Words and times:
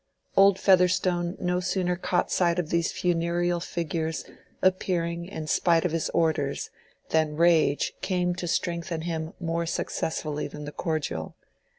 Old 0.35 0.57
Featherstone 0.59 1.37
no 1.39 1.59
sooner 1.59 1.95
caught 1.95 2.31
sight 2.31 2.57
of 2.57 2.71
these 2.71 2.91
funereal 2.91 3.59
figures 3.59 4.25
appearing 4.59 5.27
in 5.27 5.45
spite 5.45 5.85
of 5.85 5.91
his 5.91 6.09
orders 6.09 6.71
than 7.11 7.35
rage 7.37 7.93
came 8.01 8.33
to 8.37 8.47
strengthen 8.47 9.01
him 9.01 9.33
more 9.39 9.67
successfully 9.67 10.47
than 10.47 10.65
the 10.65 10.71
cordial. 10.71 11.35